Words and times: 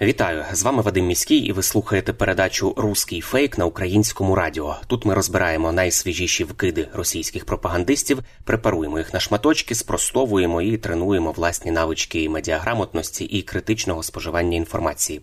Вітаю 0.00 0.44
з 0.52 0.62
вами 0.62 0.82
Вадим 0.82 1.06
Міський, 1.06 1.38
і 1.38 1.52
ви 1.52 1.62
слухаєте 1.62 2.12
передачу 2.12 2.74
Руський 2.76 3.20
фейк 3.20 3.58
на 3.58 3.64
українському 3.64 4.34
радіо. 4.34 4.76
Тут 4.86 5.04
ми 5.04 5.14
розбираємо 5.14 5.72
найсвіжіші 5.72 6.44
вкиди 6.44 6.88
російських 6.92 7.44
пропагандистів, 7.44 8.22
препаруємо 8.44 8.98
їх 8.98 9.14
на 9.14 9.20
шматочки, 9.20 9.74
спростовуємо 9.74 10.62
і 10.62 10.76
тренуємо 10.76 11.32
власні 11.32 11.70
навички 11.70 12.28
медіаграмотності 12.28 13.24
і 13.24 13.42
критичного 13.42 14.02
споживання 14.02 14.56
інформації. 14.56 15.20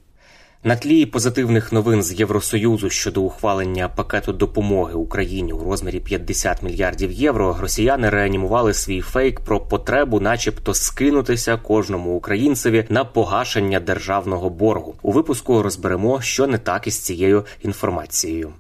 На 0.66 0.76
тлі 0.76 1.06
позитивних 1.06 1.72
новин 1.72 2.04
з 2.04 2.20
Євросоюзу 2.20 2.90
щодо 2.90 3.22
ухвалення 3.22 3.90
пакету 3.90 4.34
допомоги 4.34 4.94
Україні 4.94 5.54
у 5.54 5.64
розмірі 5.64 6.00
50 6.00 6.64
мільярдів 6.64 7.12
євро, 7.12 7.58
росіяни 7.60 8.10
реанімували 8.10 8.74
свій 8.74 9.02
фейк 9.02 9.40
про 9.40 9.60
потребу, 9.60 10.20
начебто, 10.20 10.74
скинутися 10.74 11.58
кожному 11.58 12.16
українцеві 12.16 12.86
на 12.90 13.06
погашення 13.06 13.80
державного 13.80 14.50
боргу. 14.50 14.96
У 15.02 15.12
випуску 15.12 15.64
розберемо, 15.64 16.22
що 16.22 16.48
не 16.48 16.58
так 16.58 16.88
із 16.88 17.00
цією 17.00 17.46
інформацією. 17.64 18.54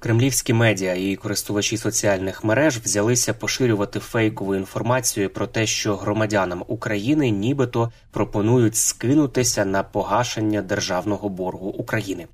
Кремлівські 0.00 0.52
медіа 0.52 0.94
і 0.94 1.16
користувачі 1.16 1.76
соціальних 1.76 2.44
мереж 2.44 2.78
взялися 2.78 3.34
поширювати 3.34 4.00
фейкову 4.00 4.54
інформацію 4.54 5.30
про 5.30 5.46
те, 5.46 5.66
що 5.66 5.96
громадянам 5.96 6.64
України 6.66 7.30
нібито 7.30 7.92
пропонують 8.10 8.76
скинутися 8.76 9.64
на 9.64 9.82
погашення 9.82 10.62
державного 10.62 11.28
боргу 11.28 11.68
України. 11.68 12.26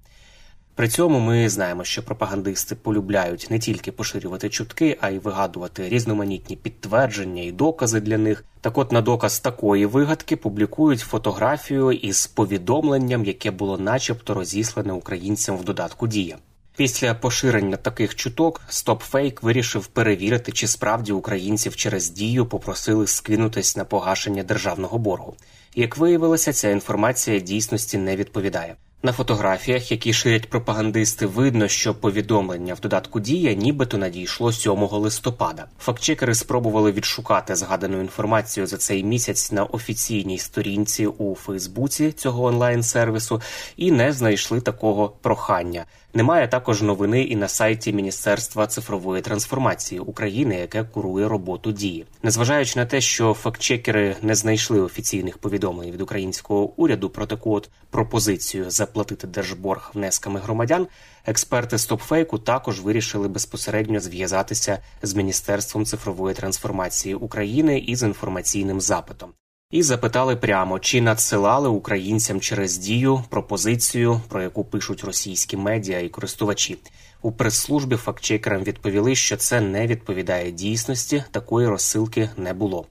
При 0.74 0.88
цьому 0.88 1.20
ми 1.20 1.48
знаємо, 1.48 1.84
що 1.84 2.02
пропагандисти 2.02 2.74
полюбляють 2.74 3.46
не 3.50 3.58
тільки 3.58 3.92
поширювати 3.92 4.48
чутки, 4.48 4.98
а 5.00 5.10
й 5.10 5.18
вигадувати 5.18 5.88
різноманітні 5.88 6.56
підтвердження 6.56 7.42
і 7.42 7.52
докази 7.52 8.00
для 8.00 8.18
них. 8.18 8.44
Так, 8.60 8.78
от 8.78 8.92
на 8.92 9.00
доказ 9.00 9.40
такої 9.40 9.86
вигадки 9.86 10.36
публікують 10.36 11.00
фотографію 11.00 11.92
із 11.92 12.26
повідомленням, 12.26 13.24
яке 13.24 13.50
було, 13.50 13.78
начебто, 13.78 14.34
розіслане 14.34 14.92
українцям 14.92 15.56
в 15.56 15.64
додатку 15.64 16.06
Дія. 16.06 16.36
Після 16.76 17.14
поширення 17.14 17.76
таких 17.76 18.14
чуток 18.14 18.60
StopFake 18.70 19.38
вирішив 19.42 19.86
перевірити, 19.86 20.52
чи 20.52 20.66
справді 20.66 21.12
українців 21.12 21.76
через 21.76 22.10
дію 22.10 22.46
попросили 22.46 23.06
скинутись 23.06 23.76
на 23.76 23.84
погашення 23.84 24.42
державного 24.42 24.98
боргу. 24.98 25.34
Як 25.74 25.96
виявилося, 25.96 26.52
ця 26.52 26.70
інформація 26.70 27.40
дійсності 27.40 27.98
не 27.98 28.16
відповідає. 28.16 28.76
На 29.02 29.12
фотографіях, 29.12 29.90
які 29.90 30.12
ширять 30.12 30.50
пропагандисти, 30.50 31.26
видно, 31.26 31.68
що 31.68 31.94
повідомлення 31.94 32.74
в 32.74 32.80
додатку 32.80 33.20
Дія 33.20 33.52
нібито 33.54 33.98
надійшло 33.98 34.52
7 34.52 34.72
листопада. 34.72 35.66
Фактчекери 35.78 36.34
спробували 36.34 36.92
відшукати 36.92 37.56
згадану 37.56 38.00
інформацію 38.00 38.66
за 38.66 38.76
цей 38.76 39.04
місяць 39.04 39.52
на 39.52 39.64
офіційній 39.64 40.38
сторінці 40.38 41.06
у 41.06 41.34
Фейсбуці 41.34 42.12
цього 42.12 42.44
онлайн-сервісу 42.44 43.42
і 43.76 43.90
не 43.90 44.12
знайшли 44.12 44.60
такого 44.60 45.08
прохання. 45.08 45.84
Немає 46.16 46.48
також 46.48 46.82
новини 46.82 47.22
і 47.22 47.36
на 47.36 47.48
сайті 47.48 47.92
Міністерства 47.92 48.66
цифрової 48.66 49.22
трансформації 49.22 50.00
України, 50.00 50.54
яке 50.54 50.84
курує 50.84 51.28
роботу 51.28 51.72
дії. 51.72 52.06
Незважаючи 52.22 52.78
на 52.78 52.86
те, 52.86 53.00
що 53.00 53.34
фактчекери 53.34 54.16
не 54.22 54.34
знайшли 54.34 54.80
офіційних 54.80 55.38
повідомлень 55.38 55.90
від 55.90 56.00
українського 56.00 56.72
уряду 56.76 57.10
про 57.10 57.26
таку 57.26 57.54
от 57.54 57.70
пропозицію 57.90 58.70
заплатити 58.94 59.26
держборг 59.26 59.90
внесками 59.94 60.40
громадян. 60.40 60.86
Експерти 61.26 61.78
стопфейку 61.78 62.38
також 62.38 62.80
вирішили 62.80 63.28
безпосередньо 63.28 64.00
зв'язатися 64.00 64.78
з 65.02 65.14
Міністерством 65.14 65.84
цифрової 65.84 66.34
трансформації 66.34 67.14
України 67.14 67.78
із 67.78 68.02
інформаційним 68.02 68.80
запитом. 68.80 69.30
І 69.70 69.82
запитали 69.82 70.36
прямо, 70.36 70.78
чи 70.78 71.00
надсилали 71.00 71.68
українцям 71.68 72.40
через 72.40 72.78
дію 72.78 73.24
пропозицію, 73.30 74.20
про 74.28 74.42
яку 74.42 74.64
пишуть 74.64 75.04
російські 75.04 75.56
медіа 75.56 76.00
і 76.00 76.08
користувачі. 76.08 76.78
У 77.22 77.32
прес-службі 77.32 77.96
фактчекерам 77.96 78.62
відповіли, 78.62 79.14
що 79.14 79.36
це 79.36 79.60
не 79.60 79.86
відповідає 79.86 80.50
дійсності, 80.50 81.24
такої 81.30 81.68
розсилки 81.68 82.30
не 82.36 82.54
було. 82.54 82.86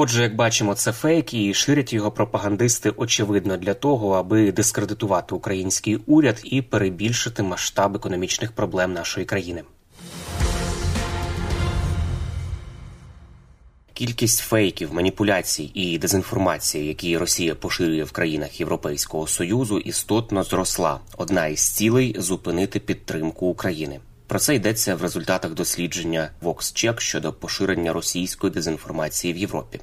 Отже, 0.00 0.22
як 0.22 0.36
бачимо, 0.36 0.74
це 0.74 0.92
фейк 0.92 1.34
і 1.34 1.54
ширять 1.54 1.92
його 1.92 2.10
пропагандисти 2.10 2.90
очевидно 2.96 3.56
для 3.56 3.74
того, 3.74 4.12
аби 4.12 4.52
дискредитувати 4.52 5.34
український 5.34 5.96
уряд 6.06 6.40
і 6.44 6.62
перебільшити 6.62 7.42
масштаб 7.42 7.96
економічних 7.96 8.52
проблем 8.52 8.92
нашої 8.92 9.26
країни. 9.26 9.62
Кількість 13.92 14.40
фейків, 14.40 14.94
маніпуляцій 14.94 15.70
і 15.74 15.98
дезінформації, 15.98 16.86
які 16.86 17.18
Росія 17.18 17.54
поширює 17.54 18.04
в 18.04 18.12
країнах 18.12 18.60
Європейського 18.60 19.26
союзу, 19.26 19.78
істотно 19.78 20.42
зросла. 20.42 21.00
Одна 21.16 21.46
із 21.46 21.68
цілей 21.68 22.16
зупинити 22.18 22.80
підтримку 22.80 23.46
України. 23.46 24.00
Про 24.28 24.38
це 24.38 24.54
йдеться 24.54 24.94
в 24.94 25.02
результатах 25.02 25.54
дослідження 25.54 26.30
VoxCheck 26.42 27.00
щодо 27.00 27.32
поширення 27.32 27.92
російської 27.92 28.52
дезінформації 28.52 29.34
в 29.34 29.36
Європі. 29.36 29.80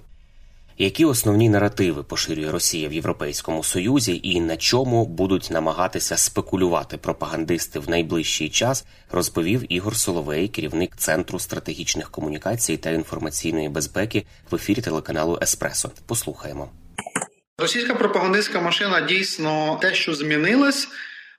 Які 0.77 1.05
основні 1.05 1.49
наративи 1.49 2.03
поширює 2.03 2.51
Росія 2.51 2.89
в 2.89 2.93
Європейському 2.93 3.63
Союзі 3.63 4.19
і 4.23 4.41
на 4.41 4.57
чому 4.57 5.05
будуть 5.05 5.49
намагатися 5.51 6.17
спекулювати 6.17 6.97
пропагандисти 6.97 7.79
в 7.79 7.89
найближчий 7.89 8.49
час, 8.49 8.85
розповів 9.11 9.73
Ігор 9.73 9.95
Соловей, 9.95 10.47
керівник 10.47 10.95
Центру 10.97 11.39
стратегічних 11.39 12.11
комунікацій 12.11 12.77
та 12.77 12.89
інформаційної 12.89 13.69
безпеки 13.69 14.25
в 14.51 14.55
ефірі 14.55 14.81
телеканалу 14.81 15.39
Еспресо. 15.41 15.91
Послухаємо. 16.05 16.69
Російська 17.57 17.95
пропагандистська 17.95 18.61
машина 18.61 19.01
дійсно 19.01 19.79
те, 19.81 19.93
що 19.93 20.15
змінилась. 20.15 20.87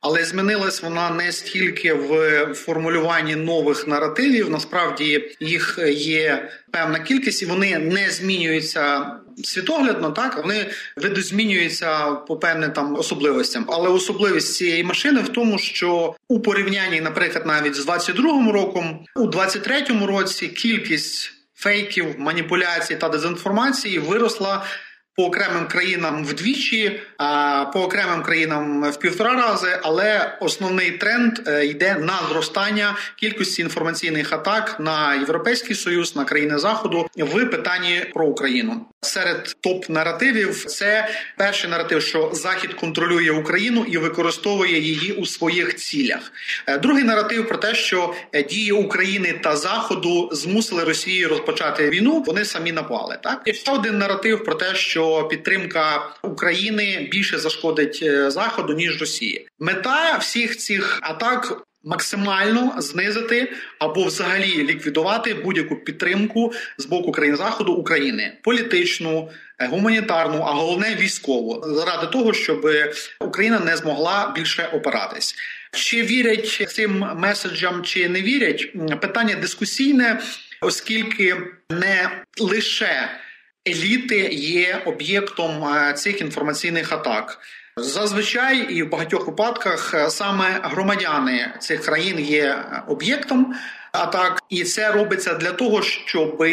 Але 0.00 0.24
змінилась 0.24 0.82
вона 0.82 1.10
не 1.10 1.32
стільки 1.32 1.92
в 1.92 2.44
формулюванні 2.54 3.36
нових 3.36 3.86
наративів. 3.86 4.50
Насправді 4.50 5.36
їх 5.40 5.78
є 5.92 6.48
певна 6.70 6.98
кількість, 6.98 7.42
і 7.42 7.46
вони 7.46 7.78
не 7.78 8.10
змінюються 8.10 9.12
світоглядно. 9.44 10.10
Так 10.10 10.36
вони 10.36 10.66
видозмінюються 10.96 12.10
по 12.10 12.36
певним 12.36 12.72
там 12.72 12.94
особливостям. 12.94 13.64
Але 13.68 13.88
особливість 13.88 14.54
цієї 14.54 14.84
машини 14.84 15.20
в 15.20 15.28
тому, 15.28 15.58
що 15.58 16.14
у 16.28 16.40
порівнянні, 16.40 17.00
наприклад, 17.00 17.46
навіть 17.46 17.74
з 17.74 17.86
22-му 17.86 18.52
роком, 18.52 19.04
у 19.16 19.26
23-му 19.26 20.06
році 20.06 20.48
кількість 20.48 21.32
фейків, 21.54 22.14
маніпуляцій 22.18 22.96
та 22.96 23.08
дезінформації 23.08 23.98
виросла 23.98 24.64
по 25.16 25.24
окремим 25.24 25.66
країнам 25.66 26.24
вдвічі, 26.24 27.00
а 27.16 27.64
по 27.72 27.80
окремим 27.82 28.22
країнам 28.22 28.90
в 28.90 28.96
півтора 28.96 29.34
рази. 29.34 29.78
Але 29.82 30.38
основний 30.40 30.90
тренд 30.90 31.38
е, 31.46 31.66
йде 31.66 31.94
на 31.94 32.18
зростання 32.28 32.96
кількості 33.16 33.62
інформаційних 33.62 34.32
атак 34.32 34.76
на 34.80 35.14
європейський 35.14 35.76
союз 35.76 36.16
на 36.16 36.24
країни 36.24 36.58
заходу 36.58 37.06
в 37.16 37.46
питанні 37.46 38.06
про 38.14 38.26
Україну. 38.26 38.86
Серед 39.06 39.56
топ 39.60 39.88
наративів 39.88 40.64
це 40.64 41.08
перший 41.36 41.70
наратив, 41.70 42.02
що 42.02 42.30
Захід 42.32 42.74
контролює 42.74 43.30
Україну 43.30 43.84
і 43.88 43.98
використовує 43.98 44.80
її 44.80 45.12
у 45.12 45.26
своїх 45.26 45.76
цілях. 45.76 46.32
Е, 46.66 46.78
Другий 46.78 47.04
наратив 47.04 47.48
про 47.48 47.58
те, 47.58 47.74
що 47.74 48.14
е, 48.32 48.42
дії 48.42 48.72
України 48.72 49.40
та 49.42 49.56
Заходу 49.56 50.28
змусили 50.32 50.84
Росію 50.84 51.28
розпочати 51.28 51.90
війну. 51.90 52.24
Вони 52.26 52.44
самі 52.44 52.72
напали. 52.72 53.18
Так 53.22 53.42
і 53.44 53.54
ще 53.54 53.72
один 53.72 53.98
наратив 53.98 54.44
про 54.44 54.54
те, 54.54 54.74
що 54.74 55.28
підтримка 55.30 56.08
України 56.22 57.08
більше 57.12 57.38
зашкодить 57.38 58.00
е, 58.02 58.30
Заходу 58.30 58.72
ніж 58.72 59.00
Росії. 59.00 59.48
Мета 59.58 60.16
всіх 60.18 60.56
цих 60.56 60.98
атак. 61.02 61.65
Максимально 61.86 62.74
знизити 62.78 63.52
або 63.78 64.04
взагалі 64.04 64.66
ліквідувати 64.66 65.34
будь-яку 65.34 65.76
підтримку 65.76 66.52
з 66.78 66.86
боку 66.86 67.12
країн 67.12 67.36
заходу 67.36 67.72
України 67.72 68.32
політичну, 68.42 69.30
е, 69.58 69.66
гуманітарну, 69.66 70.42
а 70.42 70.52
головне 70.52 70.96
військову, 71.00 71.74
заради 71.74 72.06
того, 72.06 72.32
щоб 72.32 72.70
Україна 73.20 73.58
не 73.58 73.76
змогла 73.76 74.32
більше 74.36 74.70
опиратись. 74.72 75.34
Чи 75.72 76.02
вірять 76.02 76.66
цим 76.68 76.98
меседжам, 76.98 77.82
чи 77.82 78.08
не 78.08 78.22
вірять? 78.22 78.72
Питання 79.00 79.34
дискусійне, 79.34 80.20
оскільки 80.60 81.36
не 81.70 82.10
лише 82.38 83.08
еліти 83.68 84.28
є 84.32 84.82
об'єктом 84.84 85.64
е, 85.64 85.92
цих 85.92 86.20
інформаційних 86.20 86.92
атак. 86.92 87.38
Зазвичай 87.80 88.58
і 88.58 88.82
в 88.82 88.90
багатьох 88.90 89.26
випадках 89.26 89.94
е, 89.94 90.10
саме 90.10 90.60
громадяни 90.62 91.52
цих 91.58 91.82
країн 91.82 92.20
є 92.20 92.64
об'єктом 92.86 93.54
атак, 93.92 94.42
і 94.48 94.64
це 94.64 94.92
робиться 94.92 95.34
для 95.34 95.52
того, 95.52 95.82
щоб 95.82 96.44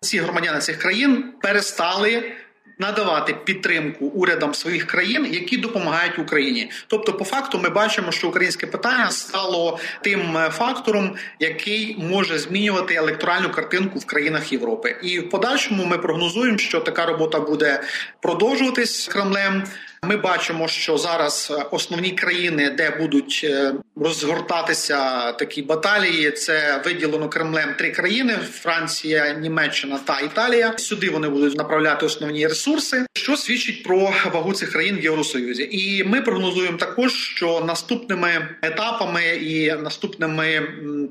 ці 0.00 0.18
громадяни 0.18 0.58
цих 0.58 0.78
країн 0.78 1.32
перестали 1.42 2.32
надавати 2.78 3.34
підтримку 3.44 4.06
урядам 4.06 4.54
своїх 4.54 4.86
країн, 4.86 5.28
які 5.30 5.56
допомагають 5.56 6.18
Україні. 6.18 6.70
Тобто, 6.86 7.12
по 7.12 7.24
факту, 7.24 7.58
ми 7.58 7.68
бачимо, 7.68 8.12
що 8.12 8.28
українське 8.28 8.66
питання 8.66 9.10
стало 9.10 9.78
тим 10.02 10.36
е, 10.36 10.50
фактором, 10.50 11.16
який 11.38 11.96
може 11.98 12.38
змінювати 12.38 12.94
електоральну 12.94 13.50
картинку 13.50 13.98
в 13.98 14.04
країнах 14.06 14.52
Європи. 14.52 14.96
І 15.02 15.20
в 15.20 15.30
подальшому 15.30 15.84
ми 15.84 15.98
прогнозуємо, 15.98 16.58
що 16.58 16.80
така 16.80 17.06
робота 17.06 17.40
буде 17.40 17.82
продовжуватись 18.20 19.08
Кремлем. 19.08 19.64
Ми 20.04 20.16
бачимо, 20.16 20.68
що 20.68 20.98
зараз 20.98 21.52
е, 21.58 21.64
основні 21.70 22.10
країни, 22.10 22.70
де 22.70 22.90
будуть 22.90 23.40
е, 23.44 23.72
розгортатися 23.96 25.32
такі 25.32 25.62
баталії, 25.62 26.30
це 26.30 26.82
виділено 26.84 27.28
Кремлем 27.28 27.74
три 27.78 27.90
країни: 27.90 28.38
Франція, 28.52 29.32
Німеччина 29.32 29.98
та 30.04 30.20
Італія. 30.20 30.74
Сюди 30.78 31.10
вони 31.10 31.28
будуть 31.28 31.58
направляти 31.58 32.06
основні 32.06 32.46
ресурси, 32.46 33.06
що 33.14 33.36
свідчить 33.36 33.82
про 33.82 34.12
вагу 34.32 34.52
цих 34.52 34.72
країн 34.72 34.96
в 34.96 35.04
Євросоюзі. 35.04 35.68
І 35.72 36.04
ми 36.04 36.22
прогнозуємо 36.22 36.78
також, 36.78 37.12
що 37.14 37.64
наступними 37.66 38.48
етапами 38.62 39.26
і 39.26 39.72
наступними 39.72 40.68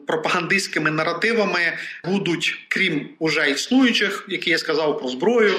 пропагандистськими 0.07 0.91
наративами 0.91 1.73
будуть, 2.05 2.65
крім 2.67 3.09
уже 3.19 3.49
існуючих, 3.49 4.25
які 4.29 4.49
я 4.49 4.57
сказав 4.57 4.99
про 4.99 5.09
зброю. 5.09 5.53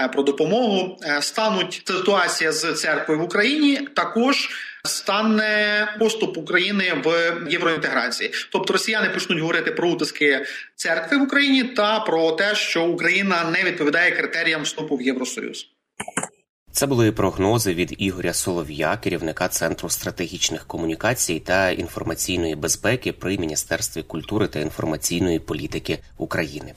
Е, 0.00 0.08
про 0.08 0.22
допомогу 0.22 0.98
е, 1.02 1.22
стануть 1.22 1.82
ситуація 1.86 2.52
з 2.52 2.74
церквою 2.74 3.20
в 3.20 3.22
Україні 3.22 3.76
також. 3.94 4.48
Стане 4.86 5.88
поступ 5.98 6.38
України 6.38 7.02
в 7.04 7.36
євроінтеграції, 7.50 8.30
тобто 8.52 8.72
росіяни 8.72 9.08
почнуть 9.08 9.38
говорити 9.38 9.70
про 9.70 9.88
утиски 9.88 10.46
церкви 10.74 11.18
в 11.18 11.22
Україні 11.22 11.64
та 11.64 12.00
про 12.00 12.32
те, 12.32 12.54
що 12.54 12.84
Україна 12.84 13.44
не 13.44 13.64
відповідає 13.64 14.10
критеріям 14.10 14.62
вступу 14.62 14.96
в 14.96 15.02
Євросоюз. 15.02 15.66
Це 16.72 16.86
були 16.86 17.12
прогнози 17.12 17.74
від 17.74 17.94
Ігоря 17.98 18.32
Солов'я, 18.32 18.96
керівника 18.96 19.48
центру 19.48 19.90
стратегічних 19.90 20.66
комунікацій 20.66 21.40
та 21.40 21.70
інформаційної 21.70 22.54
безпеки 22.54 23.12
при 23.12 23.38
міністерстві 23.38 24.02
культури 24.02 24.48
та 24.48 24.60
інформаційної 24.60 25.38
політики 25.38 25.98
України. 26.18 26.74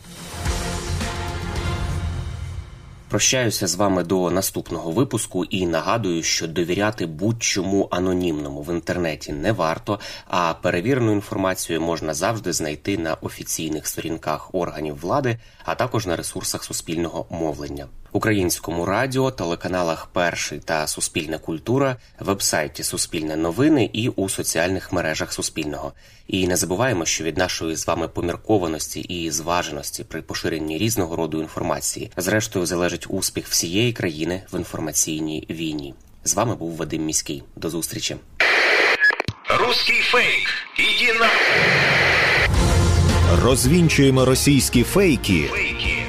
Прощаюся 3.10 3.68
з 3.68 3.76
вами 3.76 4.04
до 4.04 4.32
наступного 4.32 4.92
випуску 4.92 5.46
і 5.46 5.68
нагадую, 5.68 6.24
що 6.24 6.48
довіряти 6.48 7.06
будь-чому 7.06 7.88
анонімному 7.92 8.62
в 8.62 8.74
інтернеті 8.74 9.34
не 9.34 9.52
варто, 9.52 10.00
а 10.28 10.54
перевірену 10.54 11.12
інформацію 11.12 11.82
можна 11.82 12.14
завжди 12.14 12.54
знайти 12.54 12.98
на 12.98 13.14
офіційних 13.14 13.88
сторінках 13.88 14.56
органів 14.56 15.00
влади, 15.00 15.40
а 15.66 15.76
також 15.76 16.08
на 16.08 16.16
ресурсах 16.16 16.64
суспільного 16.64 17.26
мовлення 17.30 17.88
українському 18.12 18.86
радіо, 18.86 19.32
телеканалах 19.32 20.08
Перший 20.14 20.60
та 20.60 20.88
Суспільна 20.88 21.38
культура, 21.38 21.96
вебсайті 22.20 22.84
Суспільне 22.84 23.36
новини 23.36 23.90
і 23.94 24.10
у 24.10 24.30
соціальних 24.30 24.94
мережах 24.94 25.34
Суспільного. 25.34 25.94
І 26.28 26.48
не 26.48 26.56
забуваємо, 26.56 27.06
що 27.06 27.24
від 27.24 27.38
нашої 27.38 27.76
з 27.76 27.88
вами 27.88 28.08
поміркованості 28.08 29.00
і 29.00 29.32
зваженості 29.32 30.04
при 30.04 30.22
поширенні 30.22 30.78
різного 30.78 31.16
роду 31.16 31.42
інформації, 31.42 32.12
зрештою, 32.18 32.66
залежить 32.66 33.08
успіх 33.10 33.48
всієї 33.48 33.94
країни 33.94 34.44
в 34.54 34.58
інформаційній 34.58 35.48
війні. 35.50 35.94
З 36.24 36.34
вами 36.34 36.56
був 36.56 36.76
Вадим 36.76 37.06
Міський. 37.06 37.44
До 37.56 37.70
зустрічі. 37.70 38.16
Руський 39.50 40.02
фейк. 40.02 40.48
Іди 40.78 41.20
на 41.20 41.30
розвінчуємо 43.44 44.26
російські 44.26 44.84
фейки 44.84 45.50